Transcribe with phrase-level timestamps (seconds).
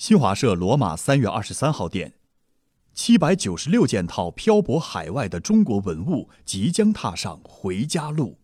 [0.00, 2.14] 新华社罗马三月二十三号电，
[2.94, 8.38] 七百九十六件套漂泊海外的中国文物即将踏上回家路。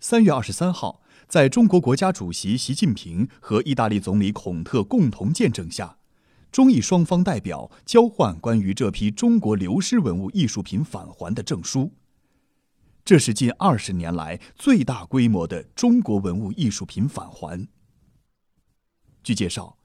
[0.00, 5.98] 三月二十三号，在中国国家主席习近平和意大利总理孔特共同见证下，
[6.50, 11.92] 中意双方代表交换关于这批中国流失文物艺术品返还的证书。
[13.04, 17.68] 这是近二十年来最大规模的中国文物艺术品返还。
[19.22, 19.76] 据介绍。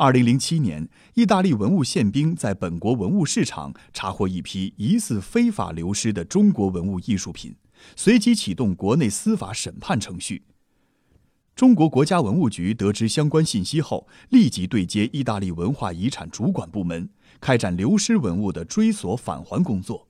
[0.00, 7.56] 二零零七年，意大利文物宪兵在本国文物市场查获一批疑似非法流失的中国文物艺术品，
[7.96, 10.44] 随即启动国内司法审判程序。
[11.56, 17.10] 中国国家文物局得知相关信息后，立即对接意大利文化遗产主管部门，
[17.40, 20.06] 开展流失文物的追索返还工作。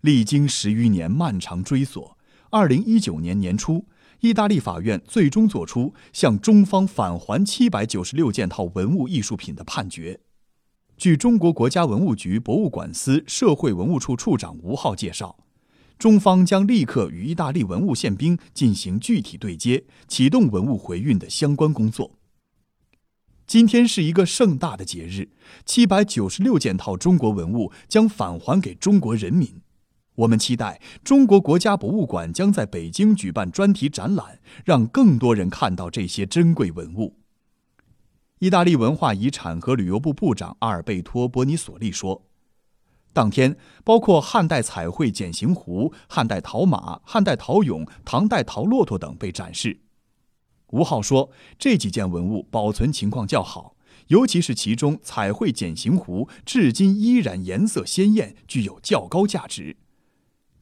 [0.00, 2.16] 历经十余年漫长追索，
[2.50, 3.84] 二零一九年年初。
[4.24, 10.18] 意大利法院最终作出向中方返还七百九十六件套文物艺术品的判决。
[10.96, 15.36] 据中国国家文物局博物馆司社会文物处处长吴浩介绍，
[15.98, 22.12] 中方将立刻与意大利文物宪兵进行具体对接，启动文物回运的相关工作。
[23.46, 25.28] 今天是一个盛大的节日，
[25.66, 29.60] 七百九十六件套中国文物将返还给中国人民。
[30.16, 37.16] 我们期待中国国家博物馆将在北京举办专题展览，让更多人看到这些珍贵文物。
[38.38, 42.26] 意大利文化遗产和旅游部部长阿尔贝托·波尼索利说
[43.12, 49.80] ：“当天，包括汉代彩绘简形壶、汉代陶马、汉代陶俑、唐代陶骆驼等被展示。”
[50.70, 53.76] 吴浩说：“这几件文物保存情况较好，
[54.08, 59.76] 尤其是其中彩绘简形壶，至今依然颜色鲜艳，具有较高价值。”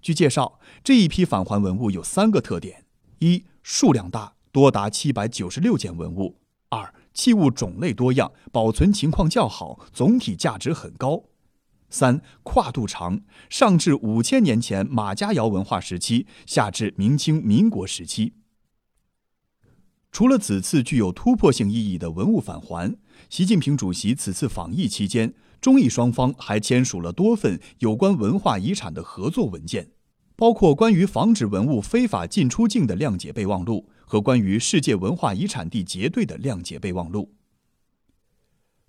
[0.03, 2.85] 据介绍，这一批返还文物有三个特点：
[3.21, 6.35] 一、数量大，多达七百九十六件文物；
[6.71, 11.29] 二、器物种类多样，保存情况较好，总体价值很高；
[11.89, 18.33] 三、跨度长，上至五千年前马家窑文化时期，下至明清民国时期。
[20.13, 22.95] 除了此次具有突破性意义的文物返还，
[23.31, 25.33] 习近平主席此次访意期间。
[25.59, 29.93] 中意双方还签署了多份有关文化遗产的合作文件，
[30.37, 37.33] 包括关于防止文物非法进出境的谅解备忘录和关于世界文化遗产地结对的谅解备忘录。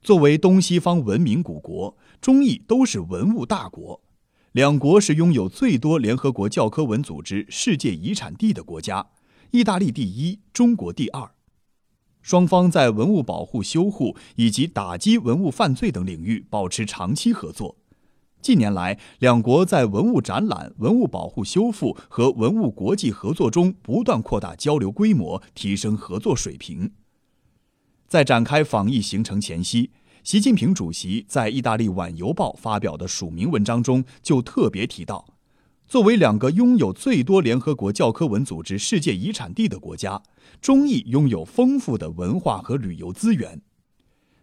[0.01, 4.01] 作为东西方文明古国，中意都是文物大国，
[4.51, 9.12] 两国是拥有最多联合国教科文组织世界遗产地的国家，
[9.53, 11.29] 意大利第一，中国第二。
[12.23, 17.77] 双方在文物保护、修护以及打击文物犯罪等领域保持长期合作。
[18.41, 26.91] 近年来，两国在文物展览、文物保护修复和文物国际合作中不断扩大交流规模，提升合作水平。
[28.07, 29.91] 在展开访意行程前夕，
[30.23, 35.32] 习近平主席在意大利《晚邮报》发表的署名文章中就特别提到。
[35.88, 40.23] 作为两个拥有最多联合国教科文组织世界遗产地的国家，
[40.59, 43.61] 中意拥有丰富的文化和旅游资源。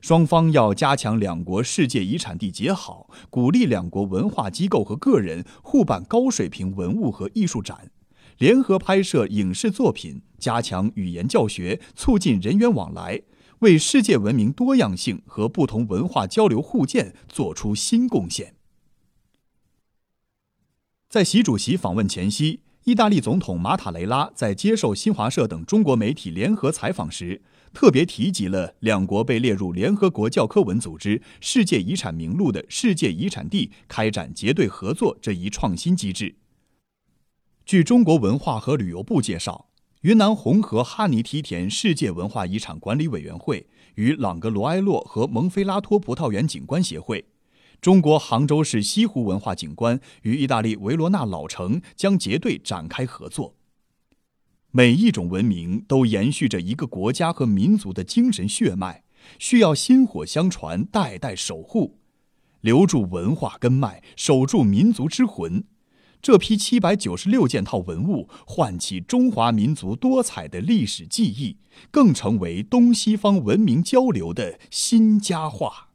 [0.00, 7.90] 双方要加强两国世界遗产地结好，鼓励两国文化机构和个人互办高水平文物和艺术展，
[8.38, 13.20] 联合拍摄影视作品，加强语言教学，促进人员往来，
[13.58, 18.54] 为世界文明多样性和不同文化交流互鉴做出新贡献。
[21.10, 27.42] 在习主席访问前夕，意大利总统马塔雷拉在接受新华社等中国媒体联合采访时，
[27.74, 36.36] 特别提及了两国被列入联合国教科文组织世界遗产名录的世界遗产地开展结对合作这一创新机制。
[37.66, 39.66] 据中国文化和旅游部介绍，
[40.02, 43.66] 云南红河哈尼梯田世界文化遗产管理委员会
[43.96, 47.24] 与朗格罗埃洛和蒙菲拉托葡萄园景观协会。
[47.80, 53.54] 中国杭州市西湖文化景观与意大利维罗纳老城将结对展开合作。
[54.70, 59.02] 每一种文明都延续着一个国家和民族的精神血脉，
[59.38, 61.98] 需要薪火相传，代代守护，
[62.60, 65.64] 留住文化根脉，守住民族之魂。
[66.22, 71.56] 这批七百九十六件套文物，唤起中华民族多彩的历史记忆，
[71.90, 75.89] 更成为东西方文明交流的新佳话。